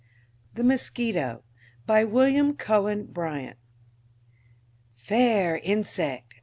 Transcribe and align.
THE 0.55 0.63
MOSQUITO 0.63 1.43
BY 1.85 2.03
WILLIAM 2.05 2.55
CULLEN 2.55 3.05
BRYANT 3.13 3.59
Fair 4.95 5.57
insect! 5.61 6.33